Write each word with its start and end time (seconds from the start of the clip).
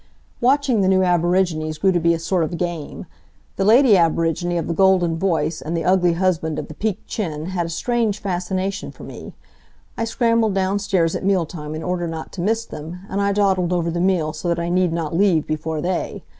Watching 0.39 0.81
the 0.81 0.87
new 0.87 1.03
aborigines 1.03 1.77
grew 1.77 1.91
to 1.91 1.99
be 1.99 2.15
a 2.15 2.17
sort 2.17 2.43
of 2.43 2.57
game. 2.57 3.05
The 3.57 3.63
lady 3.63 3.95
aborigine 3.95 4.57
of 4.57 4.65
the 4.65 4.73
golden 4.73 5.15
voice, 5.19 5.61
and 5.61 5.77
the 5.77 5.83
ugly 5.85 6.13
husband 6.13 6.57
of 6.57 6.67
the 6.69 6.73
peaked 6.73 7.05
chin 7.05 7.45
had 7.53 7.67
a 7.67 7.69
strange 7.69 8.17
fascination 8.17 8.89
for 8.91 9.03
me. 9.03 9.33
I 9.95 10.05
scrambled 10.05 10.55
downstairs 10.55 11.15
at 11.15 11.23
meal 11.23 11.45
time 11.45 11.75
in 11.75 11.83
order 11.83 12.07
not 12.07 12.31
to 12.31 12.41
miss 12.41 12.65
them, 12.65 13.01
and 13.11 13.21
I 13.21 13.31
dawdled 13.31 13.71
over 13.71 13.91
the 13.91 14.01
meal 14.01 14.33
so 14.33 14.47
that 14.47 14.57
I 14.59 14.69
need 14.69 14.91
not 14.91 15.15
leave 15.15 15.45
before 15.45 15.81
they. 15.81 16.23